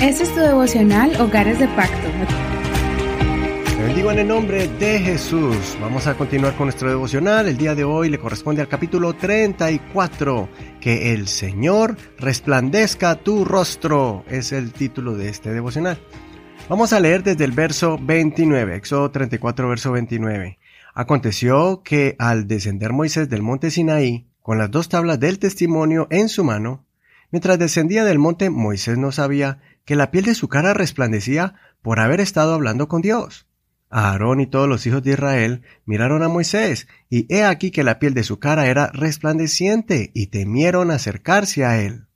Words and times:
Este 0.00 0.22
es 0.22 0.34
tu 0.34 0.40
devocional 0.40 1.20
Hogares 1.20 1.58
de 1.58 1.68
Pacto. 1.68 2.08
Te 3.76 3.82
bendigo 3.82 4.10
en 4.10 4.20
el 4.20 4.28
nombre 4.28 4.66
de 4.66 4.98
Jesús. 4.98 5.76
Vamos 5.78 6.06
a 6.06 6.14
continuar 6.14 6.56
con 6.56 6.68
nuestro 6.68 6.88
devocional. 6.88 7.48
El 7.48 7.58
día 7.58 7.74
de 7.74 7.84
hoy 7.84 8.08
le 8.08 8.18
corresponde 8.18 8.62
al 8.62 8.68
capítulo 8.68 9.12
34. 9.12 10.48
Que 10.80 11.12
el 11.12 11.28
Señor 11.28 11.98
resplandezca 12.18 13.16
tu 13.16 13.44
rostro. 13.44 14.24
Es 14.26 14.52
el 14.52 14.72
título 14.72 15.16
de 15.16 15.28
este 15.28 15.52
devocional. 15.52 15.98
Vamos 16.70 16.94
a 16.94 17.00
leer 17.00 17.22
desde 17.22 17.44
el 17.44 17.52
verso 17.52 17.98
29, 18.00 18.76
Éxodo 18.76 19.10
34, 19.10 19.68
verso 19.68 19.92
29. 19.92 20.58
Aconteció 20.94 21.82
que 21.82 22.16
al 22.18 22.48
descender 22.48 22.94
Moisés 22.94 23.28
del 23.28 23.42
monte 23.42 23.70
Sinaí, 23.70 24.26
con 24.40 24.56
las 24.56 24.70
dos 24.70 24.88
tablas 24.88 25.20
del 25.20 25.38
testimonio 25.38 26.06
en 26.08 26.30
su 26.30 26.42
mano, 26.42 26.86
mientras 27.30 27.58
descendía 27.58 28.04
del 28.04 28.18
monte 28.18 28.50
Moisés 28.50 28.98
no 28.98 29.12
sabía 29.12 29.60
que 29.84 29.96
la 29.96 30.10
piel 30.10 30.24
de 30.24 30.34
su 30.34 30.48
cara 30.48 30.74
resplandecía 30.74 31.54
por 31.82 32.00
haber 32.00 32.20
estado 32.20 32.54
hablando 32.54 32.88
con 32.88 33.02
Dios. 33.02 33.46
Aarón 33.90 34.40
y 34.40 34.46
todos 34.46 34.68
los 34.68 34.86
hijos 34.86 35.02
de 35.02 35.12
Israel 35.12 35.62
miraron 35.84 36.22
a 36.22 36.28
Moisés, 36.28 36.86
y 37.08 37.26
he 37.34 37.44
aquí 37.44 37.72
que 37.72 37.82
la 37.82 37.98
piel 37.98 38.14
de 38.14 38.22
su 38.22 38.38
cara 38.38 38.68
era 38.68 38.86
resplandeciente, 38.92 40.12
y 40.14 40.28
temieron 40.28 40.92
acercarse 40.92 41.64
a 41.64 41.80
él. 41.82 42.06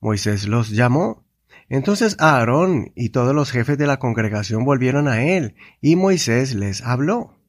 Moisés 0.00 0.46
los 0.46 0.70
llamó. 0.70 1.24
Entonces 1.68 2.16
Aarón 2.20 2.92
y 2.94 3.10
todos 3.10 3.34
los 3.34 3.50
jefes 3.50 3.76
de 3.76 3.86
la 3.86 3.98
congregación 3.98 4.64
volvieron 4.64 5.08
a 5.08 5.24
él, 5.24 5.56
y 5.80 5.96
Moisés 5.96 6.54
les 6.54 6.82
habló. 6.82 7.39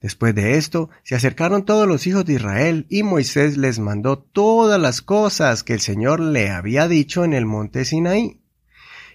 Después 0.00 0.34
de 0.34 0.56
esto, 0.56 0.90
se 1.02 1.14
acercaron 1.14 1.64
todos 1.64 1.86
los 1.86 2.06
hijos 2.06 2.24
de 2.24 2.34
Israel, 2.34 2.86
y 2.88 3.02
Moisés 3.02 3.56
les 3.56 3.78
mandó 3.78 4.18
todas 4.18 4.80
las 4.80 5.02
cosas 5.02 5.64
que 5.64 5.74
el 5.74 5.80
Señor 5.80 6.20
le 6.20 6.50
había 6.50 6.88
dicho 6.88 7.24
en 7.24 7.32
el 7.32 7.46
monte 7.46 7.84
Sinaí. 7.84 8.40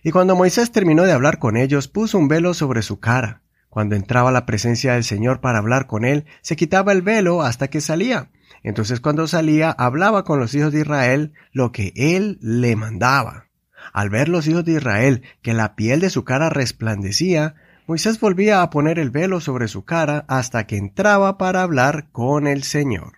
Y 0.03 0.11
cuando 0.11 0.35
Moisés 0.35 0.71
terminó 0.71 1.03
de 1.03 1.13
hablar 1.13 1.39
con 1.39 1.55
ellos, 1.55 1.87
puso 1.87 2.17
un 2.17 2.27
velo 2.27 2.53
sobre 2.53 2.81
su 2.81 2.99
cara. 2.99 3.41
Cuando 3.69 3.95
entraba 3.95 4.29
a 4.29 4.33
la 4.33 4.45
presencia 4.45 4.93
del 4.93 5.03
Señor 5.03 5.39
para 5.39 5.57
hablar 5.57 5.87
con 5.87 6.05
él, 6.05 6.25
se 6.41 6.55
quitaba 6.55 6.91
el 6.91 7.01
velo 7.01 7.41
hasta 7.41 7.69
que 7.69 7.81
salía. 7.81 8.29
Entonces 8.61 8.99
cuando 8.99 9.27
salía, 9.27 9.71
hablaba 9.71 10.23
con 10.23 10.39
los 10.39 10.53
hijos 10.53 10.71
de 10.71 10.81
Israel 10.81 11.33
lo 11.51 11.71
que 11.71 11.91
él 11.95 12.37
le 12.41 12.75
mandaba. 12.75 13.47
Al 13.91 14.09
ver 14.09 14.29
los 14.29 14.47
hijos 14.47 14.63
de 14.63 14.73
Israel 14.73 15.23
que 15.41 15.53
la 15.53 15.75
piel 15.75 16.01
de 16.01 16.09
su 16.09 16.23
cara 16.23 16.49
resplandecía, 16.49 17.55
Moisés 17.85 18.17
volvía 18.19 18.61
a 18.61 18.69
poner 18.69 18.97
el 18.97 19.09
velo 19.09 19.41
sobre 19.41 19.67
su 19.67 19.83
cara 19.83 20.23
hasta 20.29 20.65
que 20.65 20.77
entraba 20.77 21.37
para 21.37 21.63
hablar 21.63 22.07
con 22.11 22.47
el 22.47 22.63
Señor. 22.63 23.17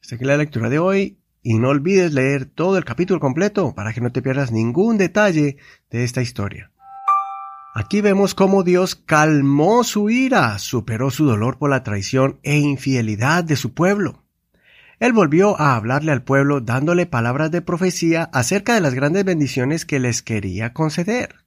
Hasta 0.00 0.14
aquí 0.14 0.24
la 0.24 0.36
lectura 0.36 0.68
de 0.68 0.78
hoy 0.78 1.18
y 1.42 1.58
no 1.58 1.70
olvides 1.70 2.12
leer 2.12 2.46
todo 2.46 2.78
el 2.78 2.84
capítulo 2.84 3.18
completo 3.18 3.74
para 3.74 3.92
que 3.92 4.00
no 4.00 4.12
te 4.12 4.22
pierdas 4.22 4.52
ningún 4.52 4.98
detalle 4.98 5.56
de 5.90 6.04
esta 6.04 6.22
historia. 6.22 6.70
Aquí 7.74 8.00
vemos 8.00 8.34
cómo 8.34 8.62
Dios 8.62 8.94
calmó 8.94 9.82
su 9.82 10.10
ira, 10.10 10.58
superó 10.60 11.10
su 11.10 11.26
dolor 11.26 11.58
por 11.58 11.68
la 11.68 11.82
traición 11.82 12.38
e 12.44 12.58
infidelidad 12.58 13.42
de 13.42 13.56
su 13.56 13.74
pueblo. 13.74 14.22
Él 15.00 15.12
volvió 15.12 15.60
a 15.60 15.74
hablarle 15.74 16.12
al 16.12 16.22
pueblo 16.22 16.60
dándole 16.60 17.04
palabras 17.04 17.50
de 17.50 17.62
profecía 17.62 18.30
acerca 18.32 18.74
de 18.74 18.80
las 18.80 18.94
grandes 18.94 19.24
bendiciones 19.24 19.84
que 19.84 19.98
les 19.98 20.22
quería 20.22 20.72
conceder. 20.72 21.45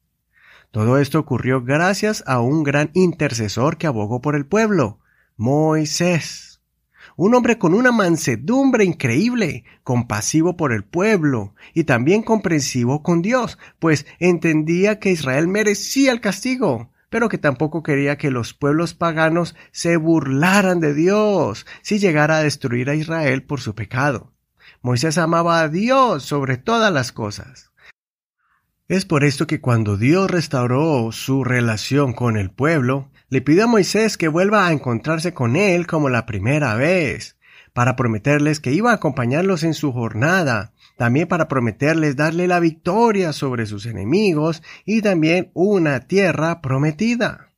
Todo 0.71 0.99
esto 0.99 1.19
ocurrió 1.19 1.63
gracias 1.63 2.23
a 2.27 2.41
un 2.41 2.63
gran 2.63 2.91
intercesor 2.93 3.77
que 3.77 3.87
abogó 3.87 4.21
por 4.21 4.35
el 4.35 4.45
pueblo, 4.45 4.99
Moisés 5.35 6.49
un 7.19 7.35
hombre 7.35 7.57
con 7.57 7.73
una 7.73 7.91
mansedumbre 7.91 8.85
increíble, 8.85 9.65
compasivo 9.83 10.55
por 10.55 10.71
el 10.71 10.85
pueblo 10.85 11.53
y 11.73 11.83
también 11.83 12.23
comprensivo 12.23 13.03
con 13.03 13.21
Dios, 13.21 13.57
pues 13.77 14.05
entendía 14.19 14.99
que 14.99 15.11
Israel 15.11 15.49
merecía 15.49 16.13
el 16.13 16.21
castigo, 16.21 16.93
pero 17.09 17.27
que 17.27 17.37
tampoco 17.37 17.83
quería 17.83 18.17
que 18.17 18.31
los 18.31 18.53
pueblos 18.53 18.93
paganos 18.93 19.53
se 19.73 19.97
burlaran 19.97 20.79
de 20.79 20.93
Dios 20.93 21.65
si 21.81 21.99
llegara 21.99 22.37
a 22.37 22.43
destruir 22.43 22.89
a 22.89 22.95
Israel 22.95 23.43
por 23.43 23.59
su 23.59 23.75
pecado. 23.75 24.31
Moisés 24.81 25.17
amaba 25.17 25.59
a 25.59 25.67
Dios 25.67 26.23
sobre 26.23 26.55
todas 26.55 26.93
las 26.93 27.11
cosas. 27.11 27.68
Es 28.89 29.05
por 29.05 29.23
esto 29.23 29.45
que 29.45 29.61
cuando 29.61 29.97
Dios 29.97 30.31
restauró 30.31 31.11
su 31.11 31.43
relación 31.43 32.11
con 32.11 32.37
el 32.37 32.49
pueblo, 32.49 33.11
le 33.29 33.39
pidió 33.39 33.65
a 33.65 33.67
Moisés 33.67 34.17
que 34.17 34.27
vuelva 34.27 34.65
a 34.65 34.71
encontrarse 34.71 35.31
con 35.31 35.55
él 35.55 35.85
como 35.85 36.09
la 36.09 36.25
primera 36.25 36.73
vez, 36.73 37.37
para 37.73 37.95
prometerles 37.95 38.59
que 38.59 38.71
iba 38.71 38.89
a 38.89 38.95
acompañarlos 38.95 39.61
en 39.61 39.75
su 39.75 39.91
jornada, 39.91 40.73
también 40.97 41.27
para 41.27 41.47
prometerles 41.47 42.15
darle 42.15 42.47
la 42.47 42.59
victoria 42.59 43.31
sobre 43.31 43.67
sus 43.67 43.85
enemigos 43.85 44.63
y 44.85 45.03
también 45.03 45.51
una 45.53 45.99
tierra 46.07 46.59
prometida. 46.59 47.48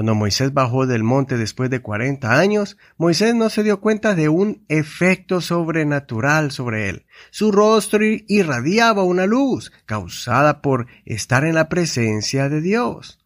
Cuando 0.00 0.14
Moisés 0.14 0.54
bajó 0.54 0.86
del 0.86 1.04
monte 1.04 1.36
después 1.36 1.68
de 1.68 1.82
cuarenta 1.82 2.38
años, 2.38 2.78
Moisés 2.96 3.34
no 3.34 3.50
se 3.50 3.62
dio 3.62 3.82
cuenta 3.82 4.14
de 4.14 4.30
un 4.30 4.64
efecto 4.68 5.42
sobrenatural 5.42 6.52
sobre 6.52 6.88
él. 6.88 7.04
Su 7.30 7.52
rostro 7.52 8.02
irradiaba 8.02 9.02
una 9.04 9.26
luz 9.26 9.70
causada 9.84 10.62
por 10.62 10.86
estar 11.04 11.44
en 11.44 11.54
la 11.54 11.68
presencia 11.68 12.48
de 12.48 12.62
Dios. 12.62 13.18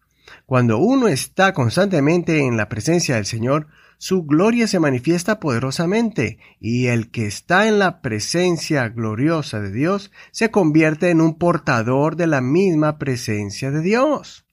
Cuando 0.46 0.78
uno 0.78 1.06
está 1.06 1.52
constantemente 1.52 2.40
en 2.40 2.56
la 2.56 2.68
presencia 2.68 3.14
del 3.14 3.26
Señor, 3.26 3.68
su 3.98 4.24
gloria 4.24 4.66
se 4.66 4.80
manifiesta 4.80 5.38
poderosamente, 5.38 6.38
y 6.58 6.86
el 6.86 7.12
que 7.12 7.26
está 7.26 7.68
en 7.68 7.78
la 7.78 8.00
presencia 8.00 8.88
gloriosa 8.88 9.60
de 9.60 9.70
Dios 9.70 10.10
se 10.32 10.50
convierte 10.50 11.10
en 11.10 11.20
un 11.20 11.38
portador 11.38 12.16
de 12.16 12.26
la 12.26 12.40
misma 12.40 12.98
presencia 12.98 13.70
de 13.70 13.80
Dios. 13.80 14.44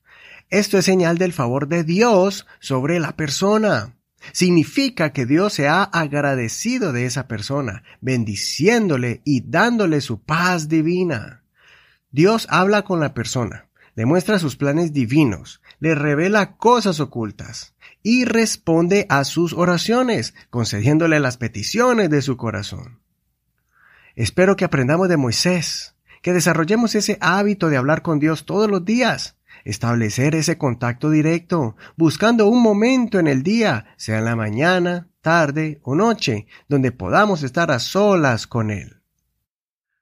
Esto 0.52 0.78
es 0.78 0.84
señal 0.84 1.18
del 1.18 1.32
favor 1.32 1.70
de 1.70 1.86
Dios 1.86 2.46
sobre 2.60 3.00
la 3.00 3.16
persona. 3.16 3.96
Significa 4.34 5.14
que 5.14 5.26
Dios 5.26 5.54
se 5.54 5.70
ha 5.70 5.84
agradecido 5.84 6.92
de 6.92 7.06
esa 7.06 7.30
persona, 7.30 7.84
bendiciéndole 8.02 9.22
y 9.24 9.50
dándole 9.50 10.02
su 10.02 10.22
paz 10.22 10.68
divina. 10.68 11.44
Dios 12.12 12.48
habla 12.50 12.82
con 12.82 13.00
la 13.00 13.14
persona, 13.14 13.70
le 13.96 14.06
muestra 14.06 14.40
sus 14.40 14.58
planes 14.58 14.92
divinos, 14.92 15.62
le 15.80 15.96
revela 15.96 16.58
cosas 16.58 17.00
ocultas 17.00 17.74
y 18.04 18.26
responde 18.26 19.06
a 19.08 19.24
sus 19.24 19.54
oraciones, 19.54 20.34
concediéndole 20.50 21.22
las 21.22 21.38
peticiones 21.38 22.10
de 22.10 22.22
su 22.22 22.36
corazón. 22.36 23.00
Espero 24.18 24.58
que 24.58 24.66
aprendamos 24.66 25.08
de 25.08 25.16
Moisés, 25.16 25.96
que 26.22 26.34
desarrollemos 26.34 26.94
ese 26.94 27.18
hábito 27.22 27.70
de 27.70 27.78
hablar 27.78 28.02
con 28.02 28.20
Dios 28.20 28.46
todos 28.46 28.70
los 28.70 28.84
días, 28.84 29.38
establecer 29.66 30.36
ese 30.36 30.58
contacto 30.58 31.10
directo, 31.10 31.76
buscando 31.96 32.48
un 32.48 32.62
momento 32.62 33.20
en 33.20 33.28
el 33.28 33.44
día, 33.44 33.86
sea 33.98 34.20
en 34.20 34.26
la 34.26 34.36
mañana, 34.36 35.10
tarde 35.22 35.80
o 35.84 35.96
noche, 35.96 36.48
donde 36.68 36.92
podamos 36.92 37.44
estar 37.44 37.72
a 37.72 37.80
solas 37.80 38.48
con 38.48 38.72
Él. 38.72 39.02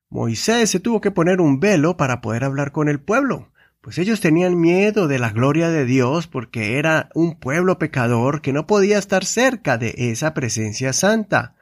Moisés 0.09 0.69
se 0.69 0.79
tuvo 0.79 1.01
que 1.01 1.11
poner 1.11 1.41
un 1.41 1.59
velo 1.59 1.97
para 1.97 2.21
poder 2.21 2.43
hablar 2.43 2.71
con 2.71 2.89
el 2.89 2.99
pueblo, 2.99 3.51
pues 3.81 3.97
ellos 3.97 4.19
tenían 4.19 4.59
miedo 4.59 5.07
de 5.07 5.19
la 5.19 5.29
gloria 5.29 5.69
de 5.69 5.85
Dios 5.85 6.27
porque 6.27 6.77
era 6.77 7.09
un 7.13 7.39
pueblo 7.39 7.79
pecador 7.79 8.41
que 8.41 8.51
no 8.51 8.67
podía 8.67 8.97
estar 8.97 9.23
cerca 9.23 9.77
de 9.77 9.93
esa 9.97 10.33
presencia 10.33 10.91
santa. 10.91 11.55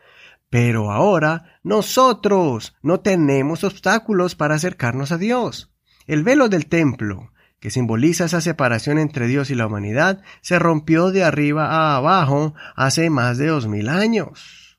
Pero 0.50 0.92
ahora 0.92 1.60
nosotros 1.64 2.76
no 2.82 3.02
tenemos 3.02 3.64
obstáculos 3.64 4.36
para 4.36 4.56
acercarnos 4.56 5.12
a 5.12 5.18
Dios. 5.18 5.72
El 6.08 6.24
velo 6.24 6.50
del 6.50 6.68
templo, 6.68 7.32
que 7.60 7.72
simboliza 7.72 8.26
esa 8.26 8.42
separación 8.42 9.00
entre 9.00 9.28
Dios 9.28 9.50
y 9.50 9.56
la 9.56 9.68
humanidad, 9.68 10.22
se 10.42 10.60
rompió 10.60 11.12
de 11.12 11.24
arriba 11.24 11.68
a 11.68 11.96
abajo 11.96 12.54
hace 12.76 13.10
más 13.10 13.38
de 13.38 13.48
dos 13.48 13.68
mil 13.68 13.90
años. 13.90 14.78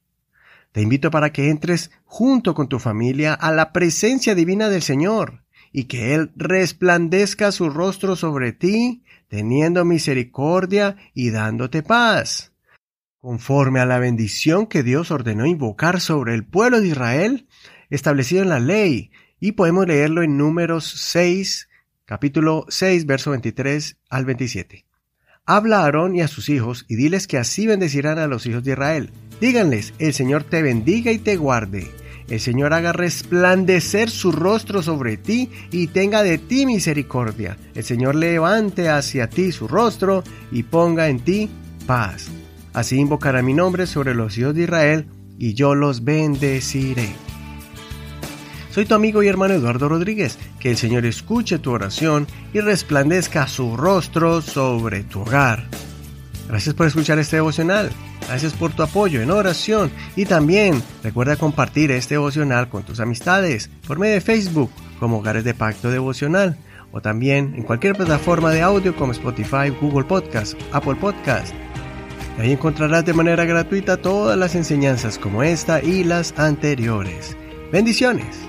Te 0.73 0.83
invito 0.83 1.11
para 1.11 1.33
que 1.33 1.51
entres 1.51 1.91
junto 2.05 2.55
con 2.55 2.69
tu 2.69 2.79
familia 2.79 3.35
a 3.35 3.53
la 3.53 3.73
presencia 3.73 4.35
divina 4.35 4.69
del 4.69 4.83
Señor 4.83 5.43
y 5.73 5.85
que 5.85 6.15
Él 6.15 6.31
resplandezca 6.37 7.53
su 7.53 7.71
rostro 7.71 8.17
sobre 8.17 8.53
ti, 8.53 9.03
teniendo 9.29 9.85
misericordia 9.85 10.97
y 11.15 11.31
dándote 11.31 11.83
paz. 11.83 12.53
Conforme 13.21 13.81
a 13.81 13.87
la 13.87 13.99
bendición 13.99 14.67
que 14.67 14.83
Dios 14.83 15.11
ordenó 15.11 15.47
invocar 15.47 16.01
sobre 16.01 16.35
el 16.35 16.45
pueblo 16.45 16.81
de 16.81 16.89
Israel, 16.89 17.49
establecido 17.91 18.43
en 18.43 18.49
la 18.49 18.61
ley, 18.61 19.11
y 19.41 19.53
podemos 19.53 19.87
leerlo 19.87 20.23
en 20.23 20.37
Números 20.37 20.91
6, 20.97 21.68
capítulo 22.09 22.65
6, 22.69 23.05
verso 23.05 23.31
23 23.31 23.99
al 24.09 24.25
27. 24.25 24.87
Habla 25.45 25.81
a 25.81 25.85
Aarón 25.85 26.17
y 26.17 26.23
a 26.23 26.29
sus 26.29 26.49
hijos 26.49 26.87
y 26.89 26.97
diles 26.97 27.27
que 27.27 27.39
así 27.39 27.67
bendecirán 27.67 28.19
a 28.19 28.27
los 28.27 28.47
hijos 28.47 28.65
de 28.65 28.73
Israel. 28.73 29.11
Díganles, 29.41 29.93
el 29.99 30.15
Señor 30.15 30.43
te 30.43 30.63
bendiga 30.63 31.13
y 31.13 31.19
te 31.19 31.37
guarde 31.37 31.89
el 32.29 32.41
Señor 32.41 32.75
haga 32.75 32.93
resplandecer 32.93 34.11
su 34.11 34.33
rostro 34.33 34.83
sobre 34.83 35.17
ti 35.17 35.51
y 35.71 35.87
tenga 35.87 36.23
de 36.23 36.37
ti 36.37 36.67
misericordia. 36.67 37.57
El 37.75 37.85
Señor 37.85 38.15
levante 38.15 38.91
hacia 38.91 39.31
ti 39.31 39.51
su 39.51 39.67
rostro 39.67 40.23
y 40.53 40.63
ponga 40.63 41.09
en 41.09 41.21
ti 41.21 41.49
paz. 41.87 42.29
Así 42.75 42.97
invocará 42.97 43.43
mi 43.43 43.55
nombre 43.55 43.87
sobre 43.87 44.15
los 44.15 44.37
hijos 44.37 44.55
de 44.55 44.65
Israel 44.65 45.07
y 45.39 45.55
yo 45.55 45.75
los 45.75 46.05
bendeciré. 46.05 47.28
Soy 48.79 48.87
tu 48.87 48.95
amigo 48.95 49.25
y 49.25 49.27
hermano 49.27 49.55
Eduardo 49.55 49.89
Rodríguez. 49.89 50.39
Que 50.61 50.71
el 50.71 50.77
Señor 50.77 51.05
escuche 51.05 51.59
tu 51.59 51.73
oración 51.73 52.29
y 52.53 52.61
resplandezca 52.61 53.49
su 53.49 53.77
rostro 53.77 54.41
sobre 54.41 55.03
tu 55.03 55.23
hogar. 55.23 55.65
Gracias 56.47 56.77
por 56.77 56.87
escuchar 56.87 57.19
este 57.19 57.35
devocional. 57.35 57.91
Gracias 58.29 58.53
por 58.53 58.71
tu 58.71 58.85
apoyo 58.85 59.21
en 59.21 59.33
oración 59.33 59.91
y 60.15 60.27
también 60.27 60.81
recuerda 61.03 61.35
compartir 61.35 61.91
este 61.91 62.15
devocional 62.15 62.69
con 62.69 62.85
tus 62.85 63.01
amistades 63.01 63.69
por 63.85 63.99
medio 63.99 64.15
de 64.15 64.21
Facebook 64.21 64.71
como 65.01 65.19
Hogares 65.19 65.43
de 65.43 65.55
Pacto 65.55 65.91
Devocional 65.91 66.57
o 66.93 67.01
también 67.01 67.55
en 67.57 67.65
cualquier 67.65 67.97
plataforma 67.97 68.53
de 68.53 68.63
audio 68.63 68.95
como 68.95 69.11
Spotify, 69.11 69.71
Google 69.81 70.05
Podcast, 70.05 70.55
Apple 70.71 70.95
Podcast. 70.95 71.53
Ahí 72.39 72.53
encontrarás 72.53 73.05
de 73.05 73.13
manera 73.13 73.45
gratuita 73.45 73.97
todas 73.97 74.39
las 74.39 74.55
enseñanzas 74.55 75.19
como 75.19 75.43
esta 75.43 75.83
y 75.83 76.05
las 76.05 76.33
anteriores. 76.39 77.37
Bendiciones. 77.73 78.49